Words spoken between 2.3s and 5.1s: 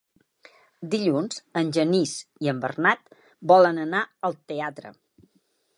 i en Bernat volen anar al teatre.